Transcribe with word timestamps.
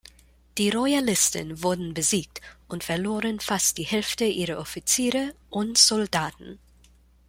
Die 0.57 0.71
Royalisten 0.71 1.61
wurden 1.61 1.93
besiegt 1.93 2.41
und 2.67 2.83
verloren 2.83 3.39
fast 3.39 3.77
die 3.77 3.83
Hälfte 3.83 4.25
ihrer 4.25 4.57
Offiziere 4.57 5.35
und 5.51 5.77
Soldaten. 5.77 6.57